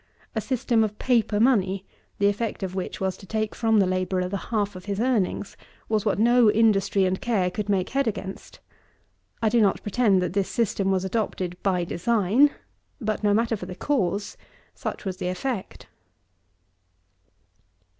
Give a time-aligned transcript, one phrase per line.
[0.33, 1.85] A system of paper money,
[2.17, 5.55] the effect of which was to take from the labourer the half of his earnings,
[5.89, 8.59] was what no industry and care could make head against.
[9.43, 12.49] I do not pretend that this system was adopted by design.
[12.99, 14.37] But, no matter for the cause;
[14.73, 15.85] such was the effect.